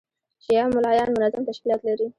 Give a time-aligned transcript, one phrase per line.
[0.43, 2.07] شیعه مُلایان منظم تشکیلات لري.